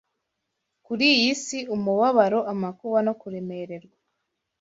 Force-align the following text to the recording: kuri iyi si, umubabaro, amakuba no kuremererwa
kuri 0.85 1.05
iyi 1.15 1.31
si, 1.43 1.57
umubabaro, 1.75 2.39
amakuba 2.53 2.97
no 3.07 3.13
kuremererwa 3.21 3.97